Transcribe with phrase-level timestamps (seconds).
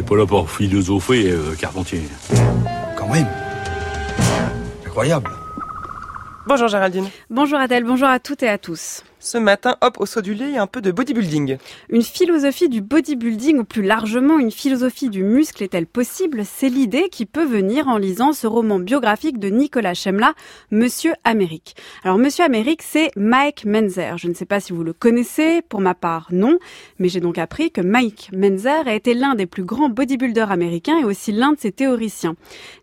[0.00, 2.02] n'est pas là pour philosopher, euh, Carpentier.
[2.96, 3.26] Quand même.
[4.86, 5.30] Incroyable.
[6.46, 7.08] Bonjour Géraldine.
[7.28, 9.02] Bonjour Adèle, bonjour à toutes et à tous.
[9.22, 11.58] Ce matin, hop, au saut du a un peu de bodybuilding.
[11.90, 16.44] Une philosophie du bodybuilding ou plus largement une philosophie du muscle est-elle possible?
[16.46, 20.32] C'est l'idée qui peut venir en lisant ce roman biographique de Nicolas Chemla,
[20.70, 21.76] Monsieur Amérique.
[22.02, 24.16] Alors Monsieur Amérique, c'est Mike Menzer.
[24.16, 26.56] Je ne sais pas si vous le connaissez, pour ma part non,
[26.98, 30.98] mais j'ai donc appris que Mike Menzer a été l'un des plus grands bodybuilders américains
[30.98, 32.36] et aussi l'un de ses théoriciens.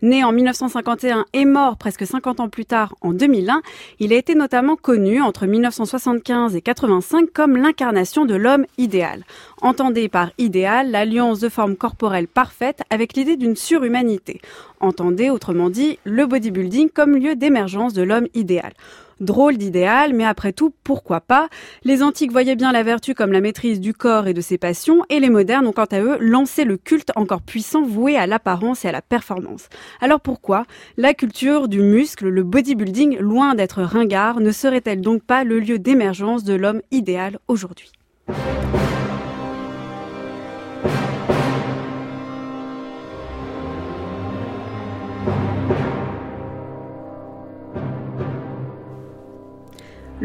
[0.04, 3.64] Né en 1951 et mort presque 50 ans plus tard en 2001,
[4.00, 9.24] il a été notamment connu entre 1975 et 85 comme l'incarnation de l'homme idéal.
[9.62, 14.42] Entendez par idéal l'alliance de forme corporelle parfaite avec l'idée d'une surhumanité.
[14.82, 18.74] Entendez autrement dit le bodybuilding comme lieu d'émergence de l'homme idéal.
[19.20, 21.50] Drôle d'idéal, mais après tout, pourquoi pas?
[21.84, 25.04] Les antiques voyaient bien la vertu comme la maîtrise du corps et de ses passions,
[25.10, 28.86] et les modernes ont quant à eux lancé le culte encore puissant voué à l'apparence
[28.86, 29.70] et à la performance.
[30.02, 30.66] Alors pourquoi?
[30.98, 35.80] La culture du muscle, le bodybuilding, loin d'être ringard, ne serait-elle donc pas le lieu
[35.80, 37.92] d'émergence de l'homme idéal aujourd'hui?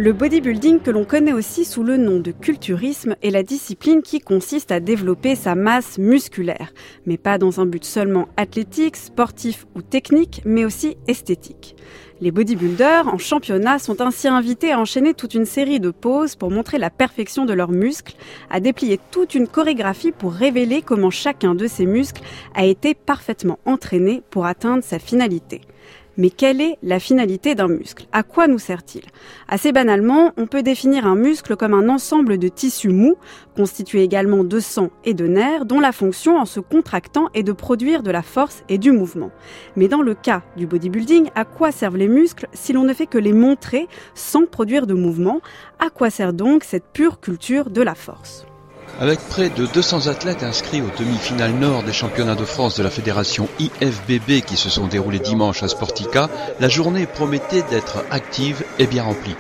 [0.03, 4.19] Le bodybuilding, que l'on connaît aussi sous le nom de culturisme, est la discipline qui
[4.19, 6.73] consiste à développer sa masse musculaire,
[7.07, 11.77] mais pas dans un but seulement athlétique, sportif ou technique, mais aussi esthétique.
[12.21, 16.51] Les bodybuilders en championnat sont ainsi invités à enchaîner toute une série de poses pour
[16.51, 18.17] montrer la perfection de leurs muscles,
[18.51, 22.23] à déplier toute une chorégraphie pour révéler comment chacun de ces muscles
[22.57, 25.61] a été parfaitement entraîné pour atteindre sa finalité.
[26.19, 28.07] Mais quelle est la finalité d'un muscle?
[28.13, 29.03] À quoi nous sert-il?
[29.49, 33.17] Assez banalement, on peut définir un muscle comme un ensemble de tissus mous,
[33.57, 37.53] constitué également de sang et de nerfs, dont la fonction en se contractant est de
[37.53, 39.31] produire de la force et du mouvement.
[39.77, 43.07] Mais dans le cas du bodybuilding, à quoi servent les muscles si l'on ne fait
[43.07, 45.41] que les montrer sans produire de mouvement?
[45.79, 48.47] À quoi sert donc cette pure culture de la force?
[49.01, 52.91] Avec près de 200 athlètes inscrits aux demi-finales nord des championnats de France de la
[52.91, 56.29] fédération IFBB qui se sont déroulés dimanche à Sportica,
[56.61, 59.37] la journée promettait d'être active et bien remplie.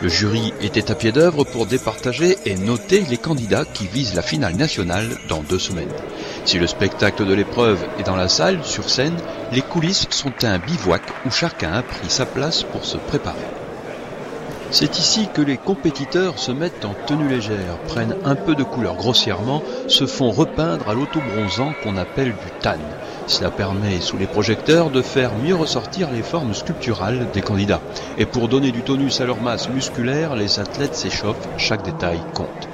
[0.00, 4.22] Le jury était à pied d'œuvre pour départager et noter les candidats qui visent la
[4.22, 5.92] finale nationale dans deux semaines.
[6.44, 9.16] Si le spectacle de l'épreuve est dans la salle, sur scène,
[9.52, 13.63] les coulisses sont un bivouac où chacun a pris sa place pour se préparer.
[14.70, 18.96] C'est ici que les compétiteurs se mettent en tenue légère, prennent un peu de couleur
[18.96, 22.78] grossièrement, se font repeindre à l'autobronzant qu'on appelle du tan.
[23.26, 27.82] Cela permet, sous les projecteurs, de faire mieux ressortir les formes sculpturales des candidats.
[28.18, 32.73] Et pour donner du tonus à leur masse musculaire, les athlètes s'échauffent, chaque détail compte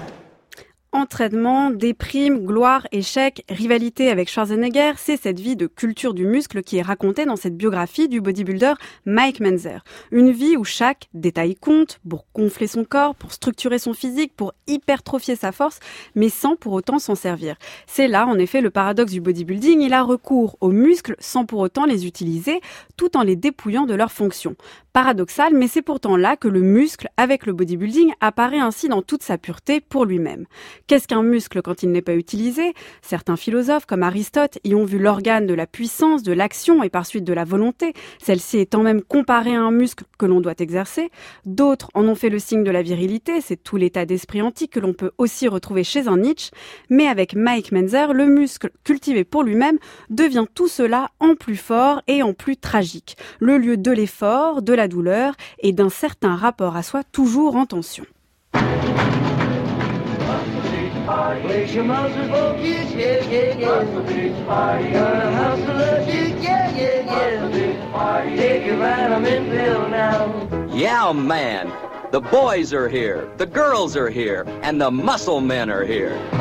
[0.93, 6.79] entraînement, déprime, gloire, échec, rivalité avec Schwarzenegger, c'est cette vie de culture du muscle qui
[6.79, 8.75] est racontée dans cette biographie du bodybuilder
[9.07, 9.85] Mike Menzer.
[10.11, 14.53] Une vie où chaque détail compte pour gonfler son corps, pour structurer son physique, pour
[14.67, 15.79] hypertrophier sa force,
[16.15, 17.57] mais sans pour autant s'en servir.
[17.87, 19.81] C'est là, en effet, le paradoxe du bodybuilding.
[19.81, 22.61] Il a recours aux muscles sans pour autant les utiliser,
[22.97, 24.57] tout en les dépouillant de leurs fonctions.
[24.93, 29.23] Paradoxal, mais c'est pourtant là que le muscle, avec le bodybuilding, apparaît ainsi dans toute
[29.23, 30.47] sa pureté pour lui-même.
[30.87, 32.75] Qu'est-ce qu'un muscle quand il n'est pas utilisé?
[33.03, 37.07] Certains philosophes, comme Aristote, y ont vu l'organe de la puissance, de l'action et par
[37.07, 37.93] suite de la volonté,
[38.23, 41.11] celle-ci étant même comparée à un muscle que l'on doit exercer.
[41.47, 44.81] D'autres en ont fait le signe de la virilité, c'est tout l'état d'esprit antique que
[44.81, 46.51] l'on peut aussi retrouver chez un Nietzsche.
[46.89, 52.03] Mais avec Mike Menzer, le muscle cultivé pour lui-même devient tout cela en plus fort
[52.07, 53.17] et en plus tragique.
[53.39, 57.67] Le lieu de l'effort, de la douleur et d'un certain rapport à soi toujours en
[57.67, 58.05] tension.
[61.31, 61.43] fire.
[61.43, 65.61] Place your monsters, focus, yeah, the big house
[68.37, 68.67] Take
[69.13, 70.69] I'm in Bill now.
[70.73, 71.73] Yeah, man.
[72.11, 76.40] The boys are here, the girls are here, and the muscle men are here.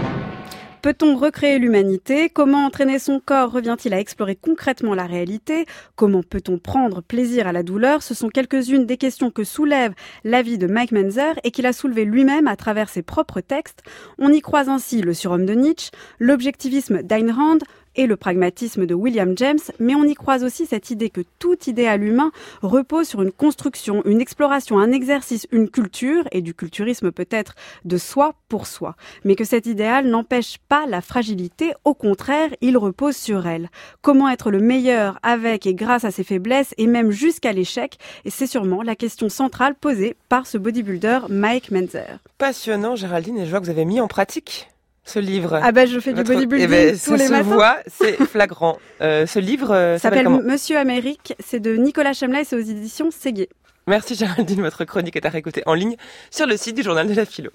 [0.81, 2.29] Peut-on recréer l'humanité?
[2.29, 3.51] Comment entraîner son corps?
[3.51, 5.65] Revient-il à explorer concrètement la réalité?
[5.97, 8.01] Comment peut-on prendre plaisir à la douleur?
[8.01, 9.93] Ce sont quelques-unes des questions que soulève
[10.23, 13.83] la vie de Mike Menzer et qu'il a soulevé lui-même à travers ses propres textes.
[14.19, 17.59] On y croise ainsi le surhomme de Nietzsche, l'objectivisme d'Ayn Rand,
[17.99, 21.57] et le pragmatisme de William James, mais on y croise aussi cette idée que tout
[21.67, 22.31] idéal humain
[22.61, 27.97] repose sur une construction, une exploration, un exercice, une culture, et du culturisme peut-être de
[27.97, 33.17] soi pour soi, mais que cet idéal n'empêche pas la fragilité, au contraire, il repose
[33.17, 33.69] sur elle.
[34.01, 38.29] Comment être le meilleur avec et grâce à ses faiblesses, et même jusqu'à l'échec, et
[38.29, 42.19] c'est sûrement la question centrale posée par ce bodybuilder Mike Menzer.
[42.37, 44.69] Passionnant Géraldine, et je vois que vous avez mis en pratique
[45.09, 47.43] ce livre Ah bah je fais du bodybuilding Eh ben, tous ça les se matins.
[47.43, 48.77] voit, c'est flagrant.
[49.01, 53.11] Euh, ce livre euh, s'appelle Monsieur Amérique, c'est de Nicolas Chemla et c'est aux éditions
[53.11, 53.49] Séguier.
[53.87, 55.95] Merci Géraldine, votre chronique est à réécouter en ligne
[56.29, 57.49] sur le site du journal de la philo.